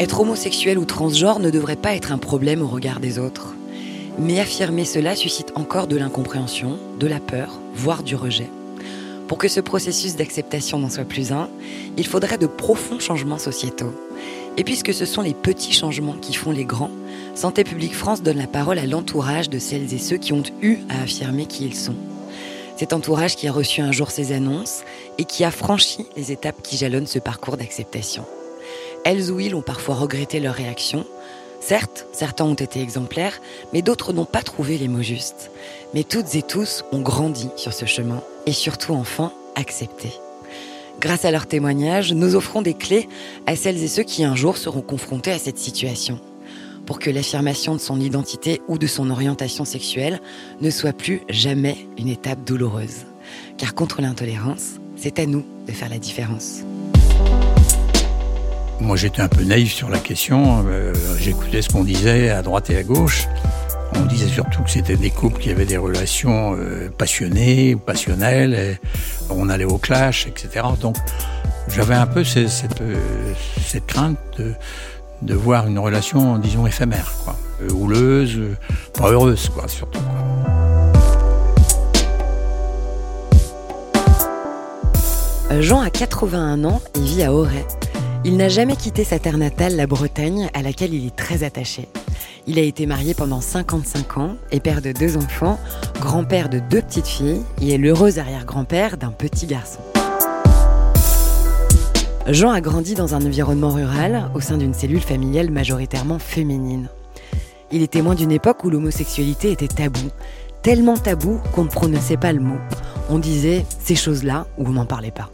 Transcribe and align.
Être 0.00 0.20
homosexuel 0.20 0.78
ou 0.78 0.86
transgenre 0.86 1.40
ne 1.40 1.50
devrait 1.50 1.76
pas 1.76 1.94
être 1.94 2.10
un 2.10 2.16
problème 2.16 2.62
au 2.62 2.66
regard 2.66 3.00
des 3.00 3.18
autres. 3.18 3.54
Mais 4.18 4.40
affirmer 4.40 4.86
cela 4.86 5.14
suscite 5.14 5.52
encore 5.56 5.88
de 5.88 5.96
l'incompréhension, 5.96 6.78
de 6.98 7.06
la 7.06 7.20
peur, 7.20 7.60
voire 7.74 8.02
du 8.02 8.16
rejet. 8.16 8.48
Pour 9.28 9.36
que 9.36 9.46
ce 9.46 9.60
processus 9.60 10.16
d'acceptation 10.16 10.78
n'en 10.78 10.88
soit 10.88 11.04
plus 11.04 11.32
un, 11.32 11.50
il 11.98 12.06
faudrait 12.06 12.38
de 12.38 12.46
profonds 12.46 12.98
changements 12.98 13.36
sociétaux. 13.36 13.92
Et 14.56 14.64
puisque 14.64 14.94
ce 14.94 15.04
sont 15.04 15.20
les 15.20 15.34
petits 15.34 15.74
changements 15.74 16.16
qui 16.16 16.32
font 16.32 16.50
les 16.50 16.64
grands, 16.64 16.90
Santé 17.34 17.62
publique 17.62 17.94
France 17.94 18.22
donne 18.22 18.38
la 18.38 18.46
parole 18.46 18.78
à 18.78 18.86
l'entourage 18.86 19.50
de 19.50 19.58
celles 19.58 19.92
et 19.92 19.98
ceux 19.98 20.16
qui 20.16 20.32
ont 20.32 20.42
eu 20.62 20.78
à 20.88 21.02
affirmer 21.02 21.44
qui 21.44 21.66
ils 21.66 21.76
sont. 21.76 21.96
Cet 22.78 22.94
entourage 22.94 23.36
qui 23.36 23.48
a 23.48 23.52
reçu 23.52 23.82
un 23.82 23.92
jour 23.92 24.10
ces 24.10 24.32
annonces 24.32 24.80
et 25.18 25.24
qui 25.24 25.44
a 25.44 25.50
franchi 25.50 26.06
les 26.16 26.32
étapes 26.32 26.62
qui 26.62 26.78
jalonnent 26.78 27.06
ce 27.06 27.18
parcours 27.18 27.58
d'acceptation. 27.58 28.24
Elles 29.04 29.30
ou 29.30 29.40
ils 29.40 29.54
ont 29.54 29.62
parfois 29.62 29.94
regretté 29.94 30.40
leur 30.40 30.54
réaction. 30.54 31.06
Certes, 31.60 32.06
certains 32.12 32.44
ont 32.44 32.54
été 32.54 32.80
exemplaires, 32.80 33.40
mais 33.72 33.82
d'autres 33.82 34.12
n'ont 34.12 34.24
pas 34.24 34.42
trouvé 34.42 34.78
les 34.78 34.88
mots 34.88 35.02
justes. 35.02 35.50
Mais 35.94 36.04
toutes 36.04 36.34
et 36.34 36.42
tous 36.42 36.84
ont 36.92 37.00
grandi 37.00 37.48
sur 37.56 37.72
ce 37.72 37.86
chemin 37.86 38.22
et 38.46 38.52
surtout 38.52 38.94
enfin 38.94 39.32
accepté. 39.56 40.12
Grâce 41.00 41.24
à 41.24 41.30
leurs 41.30 41.46
témoignages, 41.46 42.12
nous 42.12 42.34
offrons 42.34 42.62
des 42.62 42.74
clés 42.74 43.08
à 43.46 43.56
celles 43.56 43.82
et 43.82 43.88
ceux 43.88 44.02
qui 44.02 44.24
un 44.24 44.36
jour 44.36 44.56
seront 44.56 44.82
confrontés 44.82 45.32
à 45.32 45.38
cette 45.38 45.58
situation 45.58 46.18
pour 46.86 46.98
que 46.98 47.10
l'affirmation 47.10 47.74
de 47.74 47.80
son 47.80 48.00
identité 48.00 48.60
ou 48.68 48.76
de 48.76 48.86
son 48.86 49.10
orientation 49.10 49.64
sexuelle 49.64 50.20
ne 50.60 50.70
soit 50.70 50.92
plus 50.92 51.22
jamais 51.28 51.86
une 51.98 52.08
étape 52.08 52.44
douloureuse. 52.44 53.06
Car 53.58 53.74
contre 53.74 54.02
l'intolérance, 54.02 54.72
c'est 54.96 55.18
à 55.18 55.26
nous 55.26 55.44
de 55.66 55.72
faire 55.72 55.88
la 55.88 55.98
différence. 55.98 56.62
Moi 58.80 58.96
j'étais 58.96 59.20
un 59.20 59.28
peu 59.28 59.44
naïf 59.44 59.74
sur 59.74 59.90
la 59.90 59.98
question, 59.98 60.64
euh, 60.66 60.94
j'écoutais 61.18 61.60
ce 61.60 61.68
qu'on 61.68 61.84
disait 61.84 62.30
à 62.30 62.40
droite 62.40 62.70
et 62.70 62.76
à 62.78 62.82
gauche. 62.82 63.28
On 63.94 64.06
disait 64.06 64.28
surtout 64.28 64.62
que 64.62 64.70
c'était 64.70 64.96
des 64.96 65.10
couples 65.10 65.38
qui 65.38 65.50
avaient 65.50 65.66
des 65.66 65.76
relations 65.76 66.56
euh, 66.56 66.88
passionnées 66.96 67.74
ou 67.74 67.78
passionnelles, 67.78 68.78
on 69.28 69.50
allait 69.50 69.64
au 69.64 69.76
clash, 69.76 70.26
etc. 70.26 70.64
Donc 70.80 70.96
j'avais 71.68 71.94
un 71.94 72.06
peu 72.06 72.20
euh, 72.20 72.48
cette 73.66 73.86
crainte 73.86 74.18
de, 75.22 75.34
voir 75.34 75.66
une 75.66 75.78
relation, 75.78 76.38
disons, 76.38 76.66
éphémère, 76.66 77.12
quoi. 77.24 77.36
Houleuse, 77.70 78.40
pas 78.94 79.10
heureuse, 79.10 79.50
quoi, 79.50 79.68
surtout. 79.68 80.00
Jean 85.58 85.80
a 85.80 85.90
81 85.90 86.64
ans 86.64 86.80
et 86.94 87.00
vit 87.00 87.22
à 87.22 87.32
Auray. 87.32 87.66
Il 88.22 88.36
n'a 88.36 88.50
jamais 88.50 88.76
quitté 88.76 89.02
sa 89.02 89.18
terre 89.18 89.38
natale, 89.38 89.76
la 89.76 89.86
Bretagne, 89.86 90.50
à 90.52 90.60
laquelle 90.60 90.92
il 90.92 91.06
est 91.06 91.16
très 91.16 91.42
attaché. 91.42 91.88
Il 92.46 92.58
a 92.58 92.62
été 92.62 92.84
marié 92.84 93.14
pendant 93.14 93.40
55 93.40 94.18
ans 94.18 94.36
et 94.52 94.60
père 94.60 94.82
de 94.82 94.92
deux 94.92 95.16
enfants, 95.16 95.58
grand-père 96.00 96.50
de 96.50 96.58
deux 96.58 96.82
petites 96.82 97.06
filles 97.06 97.40
et 97.62 97.72
est 97.72 97.78
l'heureux 97.78 98.18
arrière-grand-père 98.18 98.98
d'un 98.98 99.10
petit 99.10 99.46
garçon. 99.46 99.80
Jean 102.26 102.50
a 102.50 102.60
grandi 102.60 102.94
dans 102.94 103.14
un 103.14 103.24
environnement 103.24 103.70
rural, 103.70 104.30
au 104.34 104.40
sein 104.40 104.58
d'une 104.58 104.74
cellule 104.74 105.00
familiale 105.00 105.50
majoritairement 105.50 106.18
féminine. 106.18 106.88
Il 107.72 107.82
est 107.82 107.92
témoin 107.92 108.14
d'une 108.14 108.32
époque 108.32 108.64
où 108.64 108.70
l'homosexualité 108.70 109.50
était 109.50 109.66
tabou, 109.66 110.10
tellement 110.62 110.98
tabou 110.98 111.40
qu'on 111.52 111.64
ne 111.64 111.70
prononçait 111.70 112.18
pas 112.18 112.34
le 112.34 112.40
mot. 112.40 112.58
On 113.08 113.18
disait 113.18 113.64
ces 113.82 113.94
choses-là 113.94 114.46
ou 114.58 114.66
on 114.66 114.72
n'en 114.72 114.86
parlait 114.86 115.10
pas. 115.10 115.30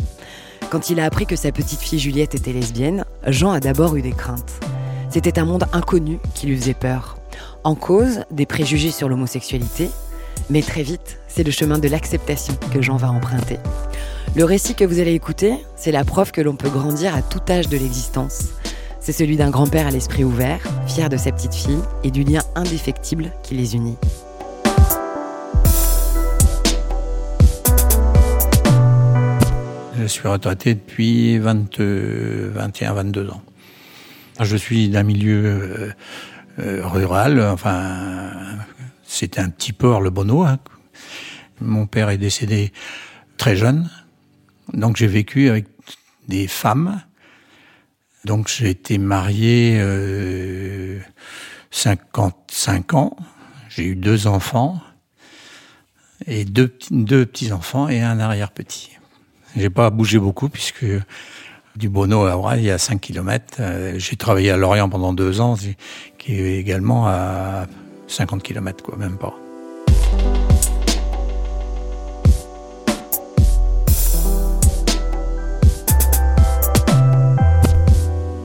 Quand 0.71 0.91
il 0.91 0.99
a 0.99 1.05
appris 1.05 1.27
que 1.27 1.37
sa 1.37 1.53
petite 1.53 1.81
fille 1.81 2.01
Juliette 2.01 2.35
était 2.35 2.53
lesbienne, 2.53 3.05
Jean 3.27 3.53
a 3.53 3.61
d'abord 3.61 3.95
eu 3.97 4.03
des 4.03 4.11
craintes. 4.11 4.61
C'était 5.11 5.39
un 5.39 5.45
monde 5.45 5.65
inconnu 5.73 6.19
qui 6.35 6.49
lui 6.49 6.57
faisait 6.57 6.75
peur. 6.75 7.19
En 7.63 7.77
cause, 7.77 8.25
des 8.33 8.47
préjugés 8.47 8.91
sur 8.91 9.09
l'homosexualité, 9.09 9.91
mais 10.51 10.63
très 10.63 10.83
vite, 10.83 11.21
c'est 11.29 11.45
le 11.45 11.53
chemin 11.53 11.79
de 11.79 11.89
l'acceptation 11.89 12.55
que 12.73 12.83
Jean 12.83 12.97
va 12.97 13.11
emprunter. 13.11 13.59
Le 14.35 14.45
récit 14.45 14.75
que 14.75 14.85
vous 14.85 14.99
allez 14.99 15.15
écouter, 15.15 15.55
c'est 15.77 15.93
la 15.93 16.05
preuve 16.05 16.33
que 16.33 16.41
l'on 16.41 16.57
peut 16.57 16.69
grandir 16.69 17.15
à 17.15 17.23
tout 17.23 17.41
âge 17.49 17.69
de 17.69 17.77
l'existence. 17.77 18.49
C'est 18.99 19.13
celui 19.13 19.37
d'un 19.37 19.51
grand-père 19.51 19.87
à 19.87 19.91
l'esprit 19.91 20.25
ouvert, 20.25 20.61
fier 20.89 21.09
de 21.09 21.17
sa 21.17 21.31
petite 21.31 21.55
fille 21.55 21.79
et 22.03 22.11
du 22.11 22.25
lien 22.25 22.43
indéfectible 22.57 23.31
qui 23.45 23.55
les 23.55 23.77
unit. 23.77 23.97
Je 29.99 30.07
suis 30.07 30.29
retraité 30.29 30.75
depuis 30.75 31.39
21-22 31.39 33.31
ans. 33.31 33.43
Je 34.41 34.57
suis 34.57 34.91
d'un 34.91 35.03
milieu 35.03 35.45
euh, 35.47 35.93
euh, 36.59 36.87
rural, 36.87 37.41
enfin, 37.41 38.31
c'était 39.05 39.41
un 39.41 39.49
petit 39.49 39.73
port, 39.73 40.03
le 40.03 40.11
Bono. 40.11 40.43
Hein. 40.43 40.59
Mon 41.63 41.87
père 41.87 42.11
est 42.11 42.19
décédé 42.19 42.73
très 43.39 43.57
jeune, 43.57 43.89
donc 44.75 44.97
j'ai 44.99 45.07
vécu 45.07 45.49
avec 45.49 45.65
des 46.29 46.47
femmes. 46.47 47.01
Donc 48.27 48.49
j'ai 48.49 48.69
été 48.69 48.99
marié 48.99 49.79
euh, 49.81 51.01
55 51.71 52.93
ans. 52.93 53.17
J'ai 53.71 53.85
eu 53.85 53.97
deux 53.97 54.27
enfants 54.27 54.83
et 56.27 56.45
deux, 56.45 56.77
deux 56.91 57.25
petits 57.25 57.53
enfants 57.53 57.89
et 57.89 58.03
un 58.03 58.21
arrière 58.21 58.51
petit. 58.51 58.96
J'ai 59.57 59.71
pas 59.71 59.89
bougé 59.89 60.19
beaucoup 60.19 60.51
puisque 60.51 60.85
du 61.77 61.89
Bono 61.89 62.27
à 62.27 62.37
Auray, 62.37 62.59
il 62.59 62.65
y 62.67 62.71
a 62.71 62.77
5 62.77 63.01
km. 63.01 63.57
Euh, 63.61 63.95
j'ai 63.97 64.17
travaillé 64.17 64.51
à 64.51 64.59
Lorient 64.59 64.91
pendant 64.91 65.15
deux 65.15 65.41
ans, 65.41 65.57
qui 66.19 66.33
est 66.35 66.59
également 66.59 67.09
à 67.09 67.67
50 68.07 68.43
km, 68.43 68.85
quoi, 68.85 68.99
même 68.99 69.17
pas. 69.17 69.35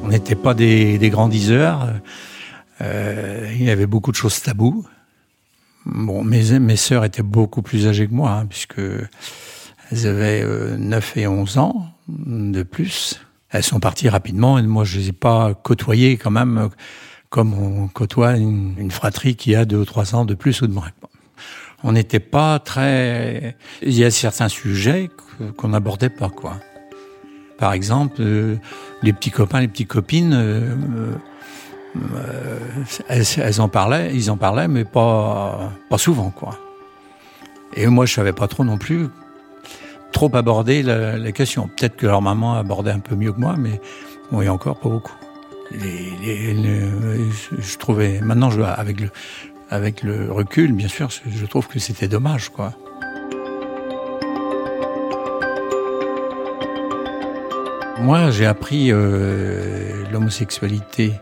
On 0.04 0.08
n'était 0.08 0.36
pas 0.36 0.54
des, 0.54 0.98
des 0.98 1.10
grandiseurs. 1.10 1.90
Euh, 2.80 3.52
il 3.54 3.64
y 3.64 3.70
avait 3.70 3.86
beaucoup 3.86 4.12
de 4.12 4.18
choses 4.18 4.42
taboues. 4.42 4.86
Bon, 5.86 6.24
mes, 6.24 6.58
mes 6.60 6.76
sœurs 6.78 7.04
étaient 7.04 7.22
beaucoup 7.22 7.62
plus 7.62 7.88
âgées 7.88 8.08
que 8.08 8.14
moi, 8.14 8.32
hein, 8.32 8.46
puisque 8.46 8.80
elles 9.91 10.07
avaient 10.07 10.44
euh, 10.44 10.78
9 10.78 11.18
et 11.18 11.28
11 11.28 11.57
ans 11.57 11.85
de 12.07 12.63
plus. 12.63 13.19
Elles 13.50 13.63
sont 13.63 13.79
parties 13.79 14.09
rapidement 14.09 14.57
et 14.57 14.62
moi 14.62 14.84
je 14.84 14.97
les 14.97 15.09
ai 15.09 15.13
pas 15.13 15.53
côtoyées 15.53 16.18
quand 16.18 16.31
même 16.31 16.69
comme 17.29 17.53
on 17.53 17.88
côtoie 17.88 18.35
une, 18.35 18.91
fratrie 18.91 19.35
qui 19.35 19.56
a 19.56 19.66
deux 19.66 19.78
ou 19.78 19.85
trois 19.85 20.16
ans 20.16 20.25
de 20.25 20.34
plus 20.34 20.62
ou 20.62 20.68
de 20.68 20.74
moins. 20.74 20.90
On 21.84 21.94
n'était 21.94 22.19
pas 22.19 22.59
très. 22.59 23.56
Il 23.81 23.94
y 23.94 24.03
a 24.03 24.12
certains 24.12 24.50
sujets 24.50 25.09
qu'on 25.57 25.69
n'abordait 25.69 26.09
pas 26.09 26.30
quoi. 26.30 26.57
Par 27.57 27.74
exemple, 27.74 28.18
euh, 28.19 28.57
les 29.01 29.13
petits 29.13 29.31
copains, 29.31 29.62
les 29.62 29.68
petites 29.68 29.88
copines, 29.88 30.34
euh, 30.34 31.16
elles, 33.07 33.24
elles, 33.38 33.62
en 33.62 33.69
parlaient, 33.69 34.12
ils 34.13 34.30
en 34.30 34.38
parlaient, 34.38 34.68
mais 34.68 34.84
pas 34.84 35.72
pas 35.90 35.97
souvent 35.97 36.31
quoi. 36.31 36.59
Et 37.75 37.88
moi, 37.88 38.06
je 38.06 38.13
savais 38.13 38.34
pas 38.34 38.47
trop 38.50 38.66
non 38.66 38.78
plus 38.78 39.07
trop 40.12 40.36
aborder 40.36 40.84
la, 40.84 41.32
question. 41.32 41.68
Peut-être 41.68 41.96
que 41.96 42.08
leur 42.08 42.22
maman 42.22 42.56
abordait 42.56 42.92
un 42.92 43.00
peu 43.00 43.16
mieux 43.16 43.32
que 43.32 43.40
moi, 43.40 43.56
mais 43.58 43.80
oui, 44.32 44.50
encore 44.50 44.80
pas 44.80 44.90
beaucoup. 44.90 45.16
Je 45.72 47.78
trouvais 47.78 48.20
maintenant, 48.22 48.50
je, 48.50 48.62
avec 48.62 49.00
le 49.00 49.10
avec 49.70 50.04
le 50.04 50.30
recul, 50.30 50.74
bien 50.74 50.90
sûr, 50.90 51.08
je 51.10 51.46
trouve 51.46 51.70
que 51.70 51.80
c'était 51.80 52.10
dommage, 52.10 52.50
quoi. 52.50 52.74
Moi, 58.02 58.31
j'ai 58.31 58.46
appris 58.46 58.92
euh, 58.92 60.04
l'homosexualité 60.12 61.14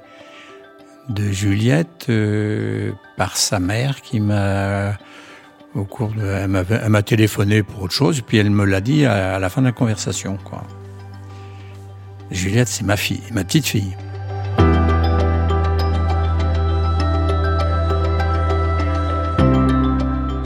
de 1.10 1.32
Juliette 1.32 2.08
euh, 2.10 2.92
par 3.18 3.38
sa 3.38 3.60
mère 3.60 4.02
qui 4.02 4.20
m'a 4.20 4.98
au 5.76 5.84
cours 5.84 6.12
elle 6.20 6.48
m'a 6.48 7.04
téléphoné 7.04 7.64
pour 7.64 7.84
autre 7.84 7.94
chose, 7.94 8.22
puis 8.22 8.38
elle 8.38 8.50
me 8.50 8.66
l'a 8.66 8.82
dit 8.82 9.06
à, 9.06 9.40
la 9.40 9.50
fin 9.50 9.62
de 9.62 9.68
la 9.68 9.72
conversation. 9.72 10.38
Juliette, 12.32 12.68
c'est 12.68 12.86
ma 12.86 12.98
fille, 12.98 13.24
ma 13.32 13.44
petite 13.44 13.66
fille. 13.66 13.96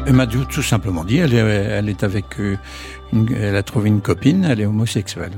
Elle 0.06 0.14
m'a 0.14 0.28
tout 0.28 0.62
simplement 0.62 1.04
dit, 1.04 1.18
elle 1.18 1.34
est, 1.34 2.04
avec, 2.04 2.40
euh, 2.40 2.58
elle 3.36 3.56
a 3.56 3.64
trouvé 3.64 3.90
une 3.90 4.02
copine, 4.02 4.46
elle 4.46 4.62
est 4.62 4.66
homosexuelle. 4.66 5.32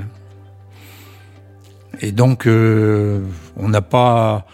Et 2.01 2.11
donc, 2.11 2.45
euh, 2.45 3.21
on 3.55 3.69
n'a 3.69 3.81
pas, 3.81 4.45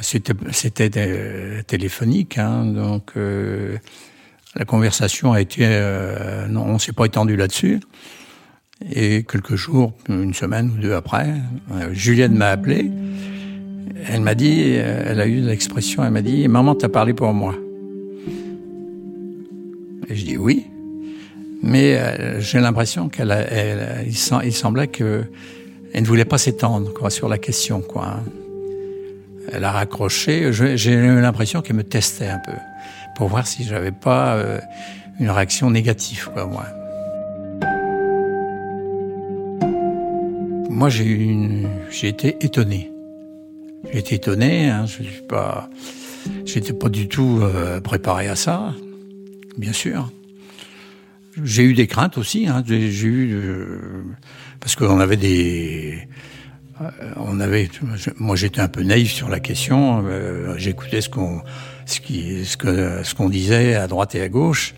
c'était, 0.00 0.34
c'était 0.52 1.62
téléphonique, 1.66 2.38
hein, 2.38 2.64
donc 2.64 3.12
euh, 3.16 3.76
la 4.54 4.64
conversation 4.64 5.32
a 5.32 5.40
été, 5.40 5.62
euh, 5.62 6.46
non, 6.46 6.64
on 6.64 6.78
s'est 6.78 6.92
pas 6.92 7.06
étendu 7.06 7.36
là-dessus. 7.36 7.80
Et 8.90 9.24
quelques 9.24 9.54
jours, 9.54 9.92
une 10.08 10.34
semaine 10.34 10.70
ou 10.70 10.80
deux 10.80 10.94
après, 10.94 11.34
Juliette 11.92 12.32
m'a 12.32 12.48
appelé 12.48 12.90
Elle 14.08 14.22
m'a 14.22 14.34
dit, 14.34 14.72
elle 14.72 15.20
a 15.20 15.26
eu 15.26 15.40
l'expression, 15.40 16.04
elle 16.04 16.10
m'a 16.10 16.22
dit, 16.22 16.48
maman 16.48 16.74
t'as 16.74 16.88
parlé 16.88 17.14
pour 17.14 17.32
moi. 17.32 17.54
Et 20.08 20.16
je 20.16 20.24
dis 20.24 20.36
oui, 20.36 20.66
mais 21.62 21.96
euh, 21.96 22.40
j'ai 22.40 22.58
l'impression 22.58 23.08
qu'elle, 23.08 23.30
elle, 23.30 24.06
il, 24.06 24.52
semblait 24.52 24.88
que 24.88 25.24
elle 25.94 26.02
ne 26.02 26.06
voulait 26.06 26.24
pas 26.24 26.38
s'étendre 26.38 26.92
quoi 26.92 27.08
sur 27.08 27.28
la 27.28 27.38
question 27.38 27.80
quoi. 27.80 28.20
Elle 29.52 29.64
a 29.64 29.72
raccroché. 29.72 30.52
J'ai 30.52 30.92
eu 30.92 31.20
l'impression 31.20 31.60
qu'elle 31.60 31.76
me 31.76 31.84
testait 31.84 32.28
un 32.28 32.38
peu 32.38 32.52
pour 33.14 33.28
voir 33.28 33.46
si 33.46 33.64
j'avais 33.64 33.92
pas 33.92 34.34
euh, 34.34 34.58
une 35.20 35.30
réaction 35.30 35.70
négative 35.70 36.30
quoi 36.32 36.46
moi. 36.46 36.66
Moi 40.70 40.88
j'ai 40.88 41.04
eu 41.04 41.66
j'ai 41.90 42.08
été 42.08 42.36
étonné. 42.40 42.90
J'ai 43.92 43.98
été 43.98 44.14
étonné. 44.14 44.70
Hein, 44.70 44.86
je 44.86 45.02
suis 45.02 45.22
pas, 45.28 45.68
j'étais 46.46 46.72
pas 46.72 46.88
du 46.88 47.08
tout 47.08 47.40
euh, 47.42 47.80
préparé 47.80 48.28
à 48.28 48.36
ça 48.36 48.72
bien 49.58 49.72
sûr. 49.72 50.10
J'ai 51.42 51.64
eu 51.64 51.74
des 51.74 51.86
craintes 51.86 52.18
aussi. 52.18 52.46
Hein. 52.46 52.62
J'ai 52.66 52.78
eu 52.78 53.34
euh, 53.34 54.02
parce 54.60 54.76
qu'on 54.76 55.00
avait 55.00 55.16
des, 55.16 56.08
on 57.16 57.40
avait. 57.40 57.68
Moi, 58.18 58.36
j'étais 58.36 58.60
un 58.60 58.68
peu 58.68 58.82
naïf 58.82 59.12
sur 59.12 59.28
la 59.28 59.40
question. 59.40 60.04
Euh, 60.06 60.54
j'écoutais 60.58 61.00
ce 61.00 61.08
qu'on, 61.08 61.42
ce 61.86 62.00
qui, 62.00 62.44
ce 62.44 62.56
que, 62.56 63.02
ce 63.02 63.14
qu'on 63.14 63.28
disait 63.28 63.74
à 63.74 63.86
droite 63.86 64.14
et 64.14 64.22
à 64.22 64.28
gauche. 64.28 64.74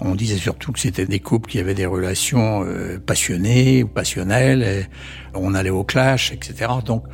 On 0.00 0.14
disait 0.14 0.36
surtout 0.36 0.72
que 0.72 0.78
c'était 0.78 1.06
des 1.06 1.20
couples 1.20 1.50
qui 1.50 1.58
avaient 1.58 1.74
des 1.74 1.86
relations 1.86 2.66
passionnées 3.06 3.82
ou 3.82 3.88
passionnelles. 3.88 4.62
Et 4.62 4.86
on 5.34 5.54
allait 5.54 5.70
au 5.70 5.84
clash, 5.84 6.32
etc. 6.32 6.70
Donc, 6.84 7.04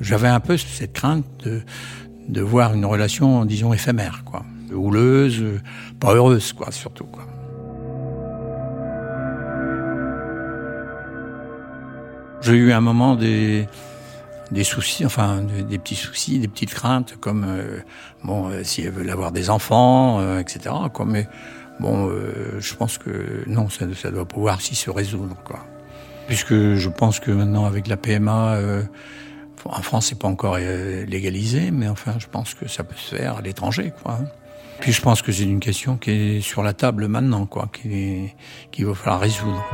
j'avais 0.00 0.28
un 0.28 0.40
peu 0.40 0.56
cette 0.56 0.94
crainte 0.94 1.26
de, 1.44 1.60
de 2.28 2.40
voir 2.40 2.72
une 2.72 2.86
relation, 2.86 3.44
disons, 3.44 3.74
éphémère, 3.74 4.22
quoi 4.24 4.44
houleuse, 4.74 5.60
pas 6.00 6.14
heureuse, 6.14 6.52
quoi, 6.52 6.70
surtout, 6.70 7.04
quoi. 7.04 7.26
J'ai 12.44 12.52
eu 12.52 12.72
un 12.72 12.82
moment 12.82 13.14
des, 13.14 13.66
des 14.50 14.64
soucis, 14.64 15.06
enfin 15.06 15.40
des, 15.40 15.78
petits 15.78 15.94
soucis, 15.94 16.38
des 16.38 16.48
petites 16.48 16.74
craintes, 16.74 17.16
comme 17.18 17.46
euh, 17.48 17.78
bon, 18.22 18.50
euh, 18.50 18.62
si 18.64 18.82
elle 18.82 18.90
veut 18.90 19.10
avoir 19.10 19.32
des 19.32 19.48
enfants, 19.48 20.20
euh, 20.20 20.40
etc. 20.40 20.74
Quoi. 20.92 21.06
Mais 21.06 21.26
bon, 21.80 22.10
je 22.58 22.74
pense 22.74 22.98
que 22.98 23.44
non, 23.46 23.70
ça, 23.70 23.86
ça 23.94 24.10
doit 24.10 24.26
pouvoir 24.26 24.60
s'y 24.60 24.74
se 24.74 24.90
résoudre, 24.90 25.36
quoi. 25.44 25.60
Puisque 26.26 26.54
je 26.74 26.88
pense 26.88 27.18
que 27.18 27.30
maintenant 27.30 27.64
avec 27.64 27.86
la 27.86 27.96
PMA, 27.96 28.58
en 29.64 29.82
France 29.82 30.06
c'est 30.06 30.18
pas 30.18 30.28
encore 30.28 30.58
légalisé, 30.58 31.70
mais 31.70 31.88
enfin 31.88 32.14
je 32.18 32.26
pense 32.26 32.54
que 32.54 32.68
ça 32.68 32.84
peut 32.84 32.94
se 32.96 33.14
faire 33.16 33.38
à 33.38 33.40
l'étranger, 33.42 33.92
quoi. 34.02 34.18
Puis 34.80 34.92
je 34.92 35.00
pense 35.00 35.22
que 35.22 35.32
c'est 35.32 35.44
une 35.44 35.60
question 35.60 35.96
qui 35.96 36.10
est 36.10 36.40
sur 36.40 36.62
la 36.62 36.74
table 36.74 37.08
maintenant, 37.08 37.46
quoi, 37.46 37.68
qu'il 37.72 38.86
va 38.86 38.94
falloir 38.94 39.20
résoudre. 39.20 39.64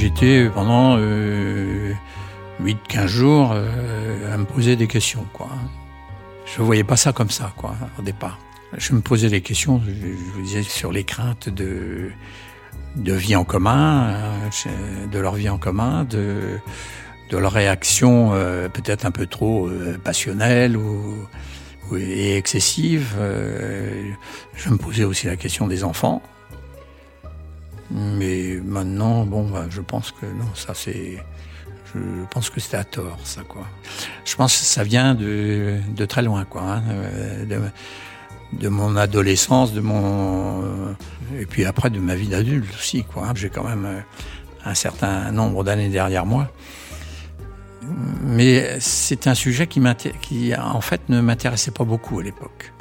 J'étais 0.00 0.48
pendant 0.48 0.94
euh, 0.96 1.92
8-15 2.62 3.06
jours 3.08 3.50
euh, 3.52 4.32
à 4.32 4.36
me 4.36 4.44
poser 4.44 4.76
des 4.76 4.86
questions, 4.86 5.26
quoi. 5.32 5.48
Je 6.46 6.62
voyais 6.62 6.84
pas 6.84 6.94
ça 6.94 7.12
comme 7.12 7.30
ça, 7.30 7.52
quoi, 7.56 7.74
au 7.98 8.02
départ. 8.02 8.38
Je 8.76 8.92
me 8.92 9.00
posais 9.00 9.28
des 9.28 9.40
questions, 9.40 9.82
je, 9.84 9.90
vous 10.34 10.42
disais, 10.42 10.62
sur 10.62 10.92
les 10.92 11.02
craintes 11.02 11.48
de, 11.48 12.12
de 12.94 13.12
vie 13.12 13.34
en 13.34 13.42
commun, 13.42 14.10
euh, 14.10 15.06
de 15.10 15.18
leur 15.18 15.34
vie 15.34 15.48
en 15.48 15.58
commun, 15.58 16.04
de 16.04 16.60
leur 17.32 17.50
réaction 17.50 18.30
euh, 18.34 18.68
peut-être 18.68 19.04
un 19.04 19.10
peu 19.10 19.26
trop 19.26 19.68
passionnelle 20.04 20.76
ou, 20.76 21.26
et 21.96 22.36
excessive. 22.36 23.16
Je 24.54 24.70
me 24.70 24.76
posais 24.76 25.02
aussi 25.02 25.26
la 25.26 25.34
question 25.34 25.66
des 25.66 25.82
enfants. 25.82 26.22
Mais 27.90 28.60
maintenant, 28.64 29.24
bon, 29.24 29.48
bah, 29.48 29.66
je 29.70 29.80
pense 29.80 30.12
que 30.12 30.26
non, 30.26 30.54
ça 30.54 30.74
c'est, 30.74 31.24
je 31.94 32.00
pense 32.30 32.50
que 32.50 32.60
c'était 32.60 32.76
à 32.76 32.84
tort, 32.84 33.18
ça 33.24 33.42
quoi. 33.42 33.66
Je 34.24 34.36
pense 34.36 34.58
que 34.58 34.64
ça 34.64 34.84
vient 34.84 35.14
de, 35.14 35.78
de 35.96 36.04
très 36.04 36.22
loin, 36.22 36.44
quoi, 36.44 36.62
hein, 36.62 36.82
de, 37.48 37.60
de, 38.60 38.68
mon 38.68 38.96
adolescence, 38.96 39.72
de 39.72 39.80
mon, 39.80 40.94
et 41.38 41.46
puis 41.46 41.64
après 41.64 41.88
de 41.90 41.98
ma 41.98 42.14
vie 42.14 42.28
d'adulte 42.28 42.72
aussi, 42.74 43.04
quoi. 43.04 43.28
Hein. 43.28 43.32
J'ai 43.34 43.48
quand 43.48 43.64
même 43.64 44.02
un 44.64 44.74
certain 44.74 45.30
nombre 45.32 45.64
d'années 45.64 45.88
derrière 45.88 46.26
moi 46.26 46.50
mais 48.22 48.78
c'est 48.80 49.26
un 49.26 49.34
sujet 49.34 49.66
qui, 49.66 49.80
qui 50.20 50.54
en 50.54 50.80
fait 50.80 51.08
ne 51.08 51.20
m'intéressait 51.20 51.70
pas 51.70 51.84
beaucoup 51.84 52.18
à 52.20 52.22
l'époque. 52.22 52.72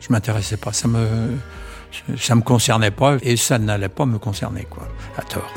Je 0.00 0.12
m'intéressais 0.12 0.56
pas, 0.56 0.72
ça 0.72 0.88
me 0.88 1.38
ça 2.16 2.34
me 2.34 2.42
concernait 2.42 2.90
pas 2.90 3.16
et 3.22 3.36
ça 3.36 3.58
n'allait 3.58 3.88
pas 3.88 4.06
me 4.06 4.18
concerner 4.18 4.66
quoi, 4.68 4.88
à 5.16 5.22
tort. 5.22 5.52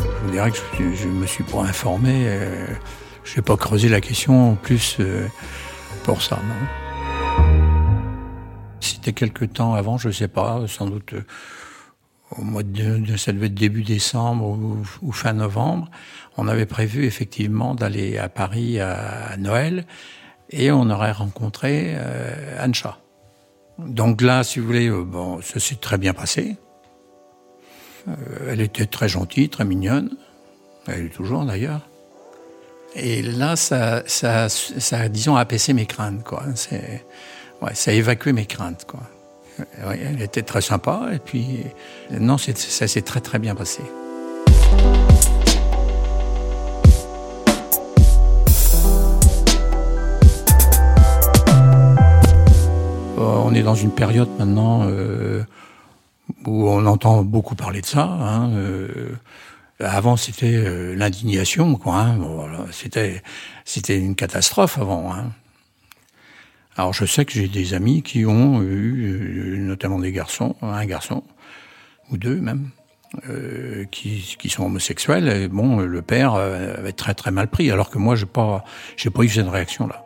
Je 0.00 0.24
vous 0.24 0.30
dirais 0.30 0.50
que 0.50 0.94
je, 0.94 1.08
me 1.08 1.26
suis 1.26 1.44
pas 1.44 1.62
informé, 1.62 2.24
euh, 2.26 2.66
je 3.24 3.36
n'ai 3.36 3.42
pas 3.42 3.56
creusé 3.56 3.88
la 3.88 4.00
question 4.00 4.56
plus 4.56 4.96
euh, 5.00 5.26
pour 6.04 6.22
ça, 6.22 6.36
non. 6.36 7.44
C'était 8.80 9.12
quelque 9.12 9.44
temps 9.44 9.74
avant, 9.74 9.98
je 9.98 10.10
sais 10.10 10.28
pas, 10.28 10.62
sans 10.66 10.86
doute 10.86 11.14
au 12.36 12.42
mois 12.42 12.62
de, 12.62 13.16
ça 13.16 13.32
devait 13.32 13.46
être 13.46 13.54
début 13.54 13.82
décembre 13.82 14.58
ou, 15.02 15.12
fin 15.12 15.32
novembre, 15.32 15.90
on 16.36 16.48
avait 16.48 16.66
prévu 16.66 17.04
effectivement 17.04 17.74
d'aller 17.74 18.18
à 18.18 18.28
Paris 18.28 18.80
à, 18.80 19.36
Noël 19.38 19.86
et 20.50 20.70
on 20.70 20.90
aurait 20.90 21.12
rencontré 21.12 21.94
euh, 21.96 22.66
Ancha. 22.66 22.98
Donc 23.78 24.22
là, 24.22 24.44
si 24.44 24.58
vous 24.58 24.66
voulez, 24.66 24.88
euh, 24.88 25.04
bon, 25.04 25.40
ça 25.42 25.60
s'est 25.60 25.76
très 25.76 25.98
bien 25.98 26.12
passé. 26.12 26.56
Euh, 28.08 28.12
elle 28.50 28.60
était 28.60 28.86
très 28.86 29.08
gentille, 29.08 29.48
très 29.48 29.64
mignonne. 29.64 30.10
Elle 30.86 31.06
est 31.06 31.14
toujours 31.14 31.44
d'ailleurs. 31.44 31.82
Et 32.94 33.22
là, 33.22 33.54
ça, 33.54 34.02
ça, 34.06 35.08
disons, 35.08 35.36
apaisé 35.36 35.72
mes 35.72 35.86
craintes, 35.86 36.24
quoi. 36.24 36.44
Ouais, 37.60 37.74
ça 37.74 37.90
a 37.90 37.94
évacué 37.94 38.32
mes 38.32 38.46
craintes, 38.46 38.86
quoi 38.86 39.02
elle 39.82 40.22
était 40.22 40.42
très 40.42 40.60
sympa 40.60 41.08
et 41.12 41.18
puis 41.18 41.64
non, 42.10 42.36
ça 42.38 42.88
s'est 42.88 43.02
très 43.02 43.20
très 43.20 43.38
bien 43.38 43.54
passé. 43.54 43.82
On 53.48 53.54
est 53.54 53.62
dans 53.62 53.74
une 53.74 53.92
période 53.92 54.28
maintenant 54.38 54.82
euh, 54.84 55.42
où 56.46 56.68
on 56.68 56.86
entend 56.86 57.22
beaucoup 57.22 57.54
parler 57.54 57.80
de 57.80 57.86
ça. 57.86 58.04
Hein, 58.04 58.50
euh, 58.52 59.12
avant, 59.80 60.16
c'était 60.16 60.94
l'indignation, 60.94 61.76
quoi. 61.76 62.00
Hein, 62.00 62.18
c'était 62.72 63.22
c'était 63.64 63.98
une 63.98 64.16
catastrophe 64.16 64.78
avant. 64.78 65.14
Hein. 65.14 65.32
Alors 66.78 66.92
je 66.92 67.04
sais 67.04 67.24
que 67.24 67.32
j'ai 67.32 67.48
des 67.48 67.74
amis 67.74 68.02
qui 68.02 68.24
ont 68.24 68.62
eu, 68.62 69.56
euh, 69.56 69.56
notamment 69.56 69.98
des 69.98 70.12
garçons, 70.12 70.54
un 70.62 70.86
garçon, 70.86 71.24
ou 72.08 72.16
deux 72.16 72.36
même, 72.36 72.70
euh, 73.28 73.84
qui, 73.90 74.36
qui, 74.38 74.48
sont 74.48 74.64
homosexuels. 74.64 75.28
Et 75.28 75.48
bon, 75.48 75.78
le 75.78 76.02
père 76.02 76.34
euh, 76.34 76.76
avait 76.78 76.92
très 76.92 77.14
très 77.14 77.32
mal 77.32 77.48
pris, 77.48 77.72
alors 77.72 77.90
que 77.90 77.98
moi, 77.98 78.14
j'ai 78.14 78.26
pas, 78.26 78.64
j'ai 78.96 79.10
pas 79.10 79.22
eu 79.24 79.28
cette 79.28 79.48
réaction-là. 79.48 80.04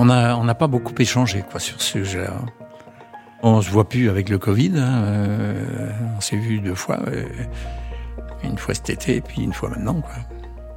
On 0.00 0.04
n'a 0.04 0.38
on 0.38 0.44
n'a 0.44 0.54
pas 0.54 0.68
beaucoup 0.68 0.94
échangé 0.96 1.42
quoi 1.50 1.58
sur 1.58 1.82
ce 1.82 2.04
sujet-là. 2.04 2.40
On 3.42 3.60
se 3.60 3.68
voit 3.70 3.88
plus 3.88 4.08
avec 4.08 4.28
le 4.28 4.38
Covid. 4.38 4.72
Hein, 4.76 5.02
euh, 5.04 5.90
on 6.16 6.20
s'est 6.20 6.36
vu 6.36 6.60
deux 6.60 6.76
fois, 6.76 7.00
euh, 7.08 7.24
une 8.44 8.58
fois 8.58 8.74
cet 8.74 8.90
été, 8.90 9.16
et 9.16 9.20
puis 9.20 9.42
une 9.42 9.52
fois 9.52 9.70
maintenant. 9.70 10.00
Quoi. 10.00 10.14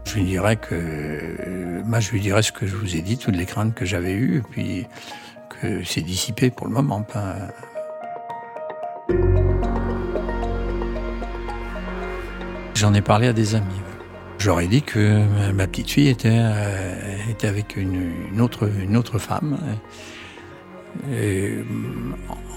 Je 0.05 0.15
lui 0.15 0.23
dirais 0.23 0.57
que, 0.57 1.81
moi, 1.85 1.99
je 1.99 2.11
lui 2.11 2.19
dirais 2.19 2.41
ce 2.41 2.51
que 2.51 2.65
je 2.65 2.75
vous 2.75 2.95
ai 2.95 3.01
dit, 3.01 3.17
toutes 3.17 3.35
les 3.35 3.45
craintes 3.45 3.75
que 3.75 3.85
j'avais 3.85 4.13
eues, 4.13 4.37
et 4.37 4.41
puis 4.41 4.87
que 5.49 5.83
c'est 5.83 6.01
dissipé 6.01 6.49
pour 6.49 6.67
le 6.67 6.73
moment. 6.73 7.05
J'en 12.75 12.93
ai 12.93 13.01
parlé 13.01 13.27
à 13.27 13.33
des 13.33 13.55
amis. 13.55 13.81
J'aurais 14.41 14.65
dit 14.65 14.81
que 14.81 15.51
ma 15.51 15.67
petite 15.67 15.91
fille 15.91 16.07
était, 16.07 16.29
euh, 16.31 17.15
était 17.29 17.47
avec 17.47 17.77
une, 17.77 18.41
autre, 18.41 18.67
une 18.83 18.97
autre 18.97 19.19
femme. 19.19 19.55
Et, 21.11 21.57
euh, 21.59 21.63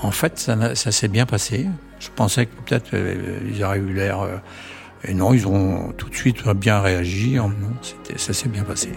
en 0.01 0.11
fait, 0.11 0.39
ça, 0.39 0.75
ça 0.77 0.93
s'est 0.93 1.09
bien 1.09 1.27
passé. 1.27 1.67
Je 2.01 2.09
pensais 2.09 2.47
que 2.47 2.53
peut-être 2.65 2.95
euh, 2.95 3.39
ils 3.47 3.63
auraient 3.63 3.81
eu 3.81 3.93
l'air. 3.93 4.27
Et 5.07 5.13
non, 5.13 5.35
ils 5.35 5.47
ont 5.47 5.93
tout 5.93 6.09
de 6.09 6.15
suite 6.15 6.49
bien 6.57 6.81
réagi. 6.81 7.35
Non, 7.35 7.53
ça 8.17 8.33
s'est 8.33 8.49
bien 8.49 8.65
passé. 8.65 8.89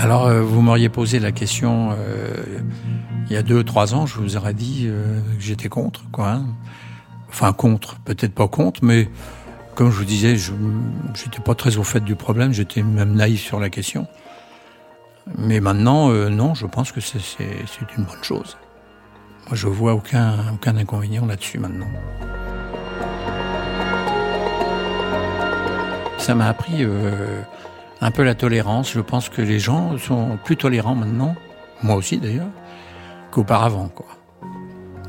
Alors, 0.00 0.32
vous 0.32 0.62
m'auriez 0.62 0.88
posé 0.88 1.20
la 1.20 1.30
question 1.30 1.96
il 3.32 3.36
y 3.36 3.38
a 3.38 3.42
deux, 3.42 3.64
trois 3.64 3.94
ans, 3.94 4.04
je 4.04 4.18
vous 4.20 4.36
aurais 4.36 4.52
dit 4.52 4.84
euh, 4.84 5.18
que 5.38 5.42
j'étais 5.42 5.70
contre, 5.70 6.02
quoi. 6.10 6.32
Hein. 6.32 6.46
Enfin, 7.30 7.54
contre, 7.54 7.98
peut-être 8.00 8.34
pas 8.34 8.46
contre, 8.46 8.84
mais 8.84 9.08
comme 9.74 9.90
je 9.90 9.96
vous 9.96 10.04
disais, 10.04 10.36
je 10.36 10.52
n'étais 10.52 11.40
pas 11.42 11.54
très 11.54 11.78
au 11.78 11.82
fait 11.82 12.00
du 12.00 12.14
problème, 12.14 12.52
j'étais 12.52 12.82
même 12.82 13.14
naïf 13.14 13.40
sur 13.40 13.58
la 13.58 13.70
question. 13.70 14.06
Mais 15.38 15.60
maintenant, 15.60 16.10
non, 16.28 16.52
je 16.52 16.66
pense 16.66 16.92
que 16.92 17.00
c'est 17.00 17.22
une 17.96 18.04
bonne 18.04 18.22
chose. 18.22 18.58
Moi, 19.46 19.56
je 19.56 19.66
vois 19.66 19.94
aucun, 19.94 20.52
aucun 20.52 20.76
inconvénient 20.76 21.24
là-dessus 21.24 21.58
maintenant. 21.58 21.88
Ça 26.18 26.34
m'a 26.34 26.48
appris 26.48 26.84
un 28.02 28.10
peu 28.10 28.24
la 28.24 28.34
tolérance. 28.34 28.92
Je 28.92 29.00
pense 29.00 29.30
que 29.30 29.40
les 29.40 29.58
gens 29.58 29.96
sont 29.96 30.38
plus 30.44 30.58
tolérants 30.58 30.96
maintenant, 30.96 31.34
moi 31.82 31.96
aussi 31.96 32.18
d'ailleurs, 32.18 32.50
qu'auparavant. 33.32 33.88
Quoi. 33.88 34.06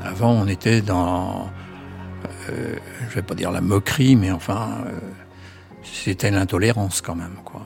Avant, 0.02 0.32
on 0.32 0.48
était 0.48 0.80
dans, 0.80 1.48
euh, 2.48 2.76
je 3.08 3.14
vais 3.14 3.22
pas 3.22 3.34
dire 3.34 3.52
la 3.52 3.60
moquerie, 3.60 4.16
mais 4.16 4.32
enfin, 4.32 4.84
euh, 4.86 4.98
c'était 5.82 6.30
l'intolérance 6.30 7.00
quand 7.00 7.14
même. 7.14 7.36
Quoi. 7.44 7.62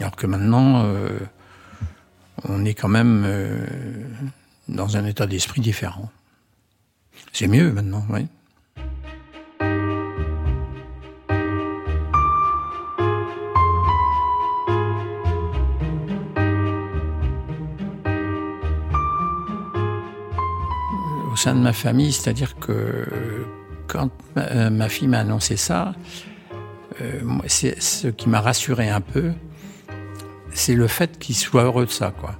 Alors 0.00 0.16
que 0.16 0.26
maintenant, 0.26 0.84
euh, 0.84 1.18
on 2.48 2.64
est 2.64 2.74
quand 2.74 2.88
même 2.88 3.26
dans 4.68 4.96
un 4.96 5.04
état 5.04 5.26
d'esprit 5.26 5.60
différent. 5.60 6.10
C'est 7.32 7.48
mieux 7.48 7.72
maintenant, 7.72 8.04
oui. 8.10 8.26
De 21.52 21.60
ma 21.60 21.72
famille, 21.72 22.12
c'est-à-dire 22.12 22.56
que 22.58 23.06
quand 23.86 24.10
ma, 24.36 24.88
fille 24.88 25.08
m'a 25.08 25.18
annoncé 25.18 25.56
ça, 25.56 25.94
euh, 27.00 27.20
c'est 27.46 27.80
ce 27.82 28.08
qui 28.08 28.28
m'a 28.28 28.40
rassuré 28.40 28.88
un 28.88 29.00
peu, 29.00 29.32
c'est 30.52 30.74
le 30.74 30.86
fait 30.86 31.18
qu'il 31.18 31.34
soit 31.34 31.64
heureux 31.64 31.86
de 31.86 31.90
ça, 31.90 32.12
quoi. 32.12 32.36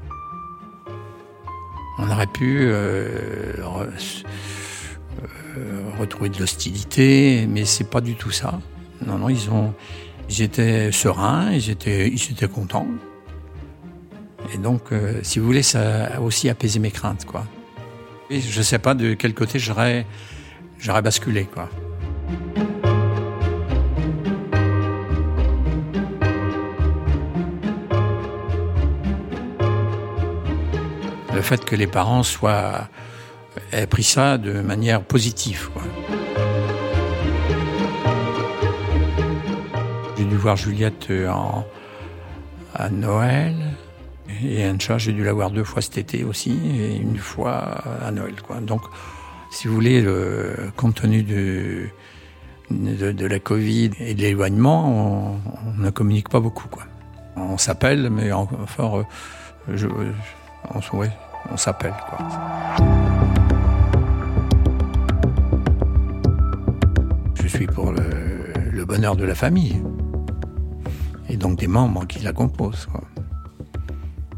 On 1.99 2.11
aurait 2.11 2.26
pu 2.26 2.61
euh, 2.61 3.52
euh, 3.58 3.90
retrouver 5.99 6.28
de 6.28 6.38
l'hostilité, 6.38 7.46
mais 7.49 7.64
c'est 7.64 7.90
pas 7.90 8.00
du 8.00 8.14
tout 8.14 8.30
ça. 8.30 8.61
Non, 9.06 9.18
non, 9.18 9.28
ils 9.28 9.50
ont, 9.50 9.75
ils 10.28 10.42
étaient 10.42 10.90
sereins, 10.90 11.52
ils 11.52 11.70
étaient, 11.70 12.08
ils 12.08 12.32
étaient 12.32 12.49
contents. 12.49 12.88
Et 14.52 14.58
donc, 14.58 14.90
si 15.23 15.38
vous 15.38 15.46
voulez, 15.46 15.62
ça 15.62 16.16
a 16.16 16.20
aussi 16.20 16.49
apaisé 16.49 16.78
mes 16.78 16.90
craintes, 16.90 17.25
quoi. 17.25 17.46
Je 18.30 18.58
ne 18.58 18.62
sais 18.62 18.78
pas 18.78 18.94
de 18.94 19.14
quel 19.14 19.34
côté 19.34 19.58
j'aurais, 19.58 20.06
j'aurais 20.78 21.02
basculé, 21.02 21.44
quoi. 21.44 21.68
Le 31.34 31.42
fait 31.42 31.64
que 31.64 31.76
les 31.76 31.86
parents 31.86 32.22
soient 32.22 32.88
aient 33.72 33.86
pris 33.86 34.04
ça 34.04 34.38
de 34.38 34.60
manière 34.60 35.02
positive, 35.02 35.68
quoi. 35.72 35.82
J'ai 40.16 40.24
dû 40.24 40.36
voir 40.36 40.56
Juliette 40.56 41.12
en, 41.28 41.66
à 42.74 42.88
Noël. 42.88 43.73
Et 44.44 44.68
Ancha, 44.68 44.98
j'ai 44.98 45.12
dû 45.12 45.24
la 45.24 45.32
voir 45.32 45.50
deux 45.50 45.64
fois 45.64 45.82
cet 45.82 45.98
été 45.98 46.24
aussi, 46.24 46.58
et 46.78 46.96
une 46.96 47.16
fois 47.16 47.82
à 48.04 48.10
Noël. 48.10 48.34
Donc, 48.62 48.82
si 49.50 49.68
vous 49.68 49.74
voulez, 49.74 50.02
le, 50.02 50.72
compte 50.76 50.96
tenu 50.96 51.22
de, 51.22 51.88
de, 52.70 53.26
la 53.26 53.38
Covid 53.38 53.90
et 54.00 54.14
de 54.14 54.20
l'éloignement, 54.20 55.38
on, 55.76 55.82
ne 55.82 55.90
communique 55.90 56.28
pas 56.28 56.40
beaucoup. 56.40 56.68
On 57.36 57.58
s'appelle, 57.58 58.10
mais 58.10 58.32
enfin, 58.32 58.90
euh, 58.98 59.02
je, 59.72 59.86
on, 59.86 60.80
on 61.50 61.56
s'appelle. 61.56 61.94
Je 67.42 67.48
suis 67.48 67.66
pour 67.66 67.92
le, 67.92 68.84
bonheur 68.84 69.16
de 69.16 69.24
la 69.24 69.34
famille 69.34 69.82
et 71.30 71.36
donc 71.38 71.58
des 71.58 71.68
membres 71.68 72.06
qui 72.06 72.18
la 72.22 72.32
composent. 72.32 72.86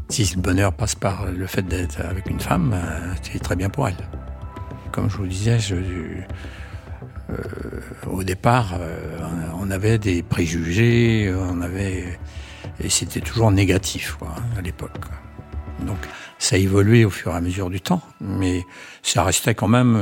Si 0.09 0.23
le 0.35 0.41
bonheur 0.41 0.73
passe 0.73 0.95
par 0.95 1.25
le 1.25 1.47
fait 1.47 1.63
d'être 1.63 1.99
avec 2.01 2.29
une 2.29 2.39
femme, 2.39 2.73
euh, 2.73 3.13
c'est 3.21 3.39
très 3.39 3.55
bien 3.55 3.69
pour 3.69 3.87
elle. 3.87 3.97
Comme 4.91 5.09
je 5.09 5.17
vous 5.17 5.27
disais, 5.27 5.59
je, 5.59 5.75
euh, 7.29 7.33
au 8.09 8.23
départ, 8.23 8.75
euh, 8.79 9.19
on 9.59 9.69
avait 9.69 9.97
des 9.97 10.23
préjugés, 10.23 11.33
on 11.37 11.61
avait 11.61 12.19
et 12.79 12.89
c'était 12.89 13.21
toujours 13.21 13.51
négatif 13.51 14.15
quoi, 14.17 14.33
à 14.57 14.61
l'époque. 14.61 14.97
Donc 15.81 15.97
ça 16.39 16.55
a 16.55 16.59
évolué 16.59 17.03
au 17.05 17.09
fur 17.09 17.33
et 17.33 17.35
à 17.35 17.41
mesure 17.41 17.69
du 17.69 17.81
temps, 17.81 18.01
mais 18.21 18.63
ça 19.03 19.23
restait 19.23 19.55
quand 19.55 19.67
même, 19.67 20.01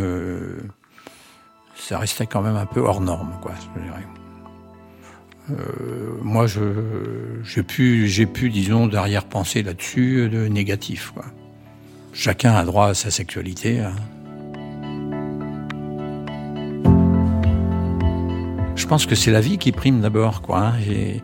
ça 1.76 2.00
restait 2.00 2.28
quand 2.28 2.42
même 2.42 2.56
un 2.56 2.66
peu 2.66 2.82
hors 2.82 3.02
norme, 3.02 3.38
quoi. 3.42 3.54
Je 3.60 3.82
dirais. 3.82 4.25
Euh, 5.52 6.18
moi, 6.22 6.46
j'ai 6.48 7.64
pu, 7.64 8.08
j'ai 8.08 8.26
disons, 8.26 8.88
d'arrière-pensée 8.88 9.64
là-dessus, 9.64 10.30
de 10.30 10.48
négatif. 10.48 11.14
Chacun 12.14 12.54
a 12.54 12.64
droit 12.64 12.88
à 12.88 12.94
sa 12.94 13.12
sexualité. 13.12 13.80
Hein. 13.80 13.94
Je 18.76 18.88
pense 18.88 19.06
que 19.06 19.16
c'est 19.16 19.32
la 19.32 19.42
vie 19.42 19.58
qui 19.58 19.72
prime 19.72 20.02
d'abord, 20.02 20.42
quoi, 20.42 20.60
hein, 20.60 20.74
et, 20.90 21.22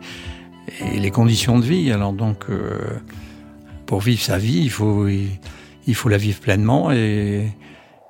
les 0.98 1.10
conditions 1.10 1.58
de 1.58 1.64
vie. 1.64 1.92
Alors 1.92 2.12
donc, 2.12 2.44
euh, 2.48 2.78
pour 3.86 4.00
vivre 4.00 4.20
sa 4.20 4.38
vie, 4.38 4.60
il 4.62 4.70
faut, 4.70 5.08
il, 5.08 5.94
faut 5.94 6.08
la 6.08 6.16
vivre 6.16 6.40
pleinement 6.40 6.92
et, 6.92 7.48